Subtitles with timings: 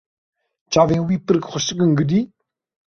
[0.71, 2.19] Çavên wê pir xweşik in gidî.